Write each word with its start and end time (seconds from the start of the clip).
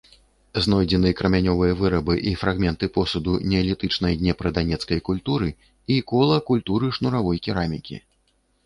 Знойдзены 0.65 1.09
крамянёвыя 1.19 1.73
вырабы 1.81 2.15
і 2.31 2.33
фрагменты 2.43 2.85
посуду 2.97 3.37
неалітычнай 3.53 4.19
днепра-данецкай 4.23 4.99
культуры 5.11 5.49
і 5.99 6.03
кола 6.15 6.43
культуры 6.51 6.87
шнуравой 6.99 7.37
керамікі. 7.49 8.03